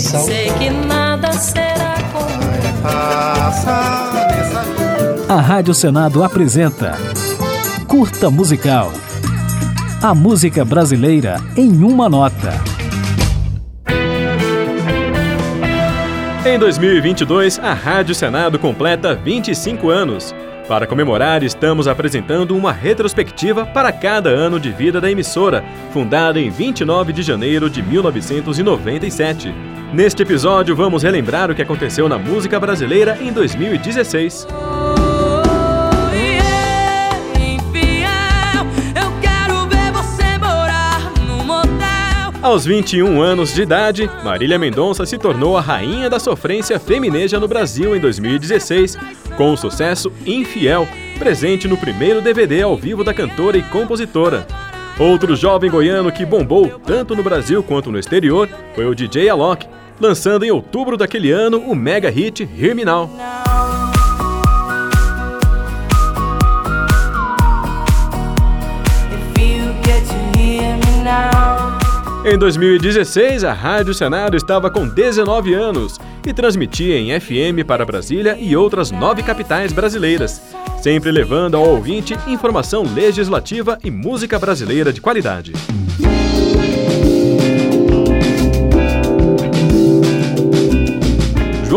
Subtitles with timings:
[0.00, 5.32] Sei que nada será como Passa nessa vida.
[5.32, 6.96] A Rádio Senado apresenta
[7.86, 8.90] Curta Musical.
[10.02, 12.54] A música brasileira em uma nota.
[16.46, 20.34] Em 2022, a Rádio Senado completa 25 anos.
[20.66, 25.62] Para comemorar, estamos apresentando uma retrospectiva para cada ano de vida da emissora,
[25.92, 29.52] fundada em 29 de janeiro de 1997.
[29.92, 34.46] Neste episódio, vamos relembrar o que aconteceu na música brasileira em 2016.
[42.40, 47.48] Aos 21 anos de idade, Marília Mendonça se tornou a rainha da sofrência femineja no
[47.48, 48.96] Brasil em 2016,
[49.36, 50.86] com o sucesso Infiel,
[51.18, 54.46] presente no primeiro DVD ao vivo da cantora e compositora.
[55.00, 59.66] Outro jovem goiano que bombou tanto no Brasil quanto no exterior foi o DJ Alok,
[59.98, 63.08] lançando em outubro daquele ano o mega hit Hear Me Now.
[72.22, 78.36] Em 2016, a Rádio Senado estava com 19 anos e transmitia em FM para Brasília
[78.38, 80.40] e outras nove capitais brasileiras,
[80.82, 85.52] sempre levando ao ouvinte informação legislativa e música brasileira de qualidade.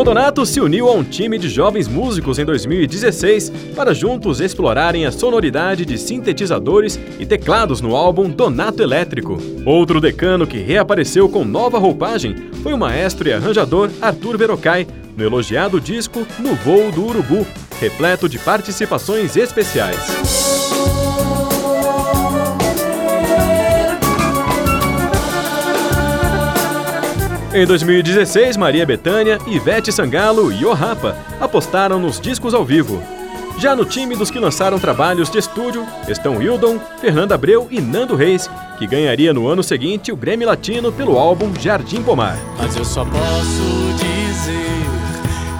[0.00, 5.04] João Donato se uniu a um time de jovens músicos em 2016 para juntos explorarem
[5.04, 9.36] a sonoridade de sintetizadores e teclados no álbum Donato Elétrico.
[9.66, 15.22] Outro decano que reapareceu com nova roupagem foi o maestro e arranjador Arthur Verocai, no
[15.22, 17.46] elogiado disco No Voo do Urubu,
[17.78, 20.59] repleto de participações especiais.
[27.52, 33.02] Em 2016, Maria Bethânia, Ivete Sangalo e O Rapa apostaram nos discos ao vivo.
[33.58, 38.14] Já no time dos que lançaram trabalhos de estúdio estão Hildon, Fernanda Abreu e Nando
[38.14, 42.38] Reis, que ganharia no ano seguinte o Grêmio Latino pelo álbum Jardim Pomar.
[42.56, 44.86] Mas eu só posso dizer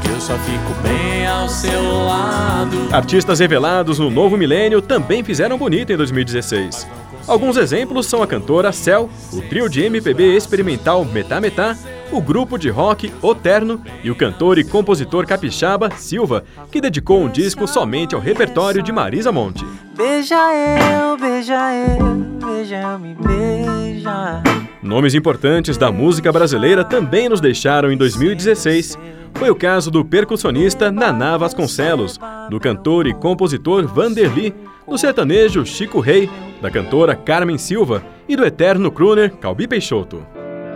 [0.00, 2.88] que eu só fico bem ao seu lado.
[2.92, 6.86] Artistas revelados no novo milênio também fizeram bonito em 2016.
[7.26, 11.76] Alguns exemplos são a cantora Cell, o trio de MPB experimental Metá Metá,
[12.12, 17.20] o grupo de rock O Terno e o cantor e compositor capixaba Silva, que dedicou
[17.20, 19.64] um disco somente ao repertório de Marisa Monte.
[19.96, 22.14] Beija eu, beija eu,
[22.46, 24.49] beija eu, me beija.
[24.82, 28.98] Nomes importantes da música brasileira também nos deixaram em 2016.
[29.34, 32.18] Foi o caso do percussionista Naná Vasconcelos,
[32.48, 34.54] do cantor e compositor Vanderly,
[34.88, 36.30] do sertanejo Chico Rei,
[36.62, 40.26] da cantora Carmen Silva e do eterno crooner Calbi Peixoto.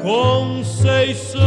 [0.03, 1.41] Conceição,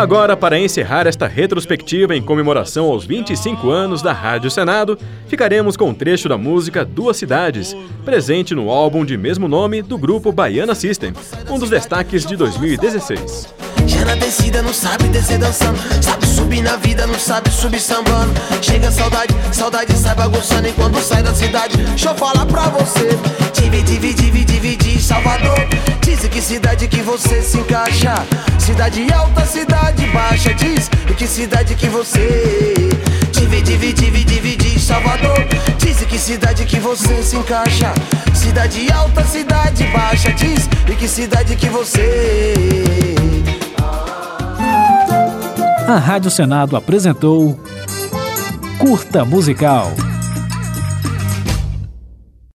[0.00, 5.90] Agora, para encerrar esta retrospectiva em comemoração aos 25 anos da Rádio Senado, ficaremos com
[5.90, 10.74] um trecho da música Duas Cidades, presente no álbum de mesmo nome do grupo Baiana
[10.74, 11.12] System,
[11.50, 13.54] um dos destaques de 2016.
[13.86, 18.32] Já na descida não sabe descer dançando Sabe subir na vida, não sabe subir sambando.
[18.62, 23.29] Chega saudade, saudade sai bagunçando Enquanto sai da cidade, deixa eu falar pra você
[26.30, 28.14] que cidade que você se encaixa?
[28.58, 32.88] Cidade alta, cidade baixa Diz que cidade que você?
[33.32, 35.38] Divide, divide, divide, Salvador.
[35.78, 37.92] Diz que cidade que você se encaixa?
[38.34, 43.14] Cidade alta, cidade baixa Diz que cidade que você?
[45.88, 47.58] A Rádio Senado apresentou
[48.78, 49.92] Curta Musical.